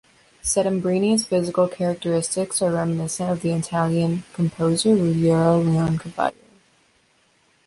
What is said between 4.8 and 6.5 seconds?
Ruggiero Leoncavallo.